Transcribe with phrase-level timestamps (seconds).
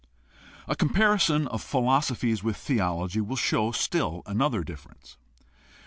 [0.67, 5.15] A comparison of philosophies with theology will show still another difference.